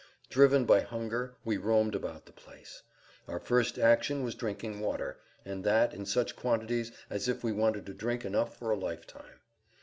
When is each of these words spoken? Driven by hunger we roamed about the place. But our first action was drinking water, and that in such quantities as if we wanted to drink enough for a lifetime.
Driven 0.31 0.65
by 0.65 0.79
hunger 0.79 1.35
we 1.45 1.57
roamed 1.57 1.93
about 1.93 2.25
the 2.25 2.31
place. 2.31 2.81
But 3.27 3.33
our 3.33 3.39
first 3.39 3.77
action 3.77 4.23
was 4.23 4.33
drinking 4.33 4.79
water, 4.79 5.19
and 5.45 5.63
that 5.63 5.93
in 5.93 6.07
such 6.07 6.35
quantities 6.35 6.91
as 7.11 7.27
if 7.27 7.43
we 7.43 7.51
wanted 7.51 7.85
to 7.85 7.93
drink 7.93 8.25
enough 8.25 8.57
for 8.57 8.71
a 8.71 8.75
lifetime. 8.75 9.41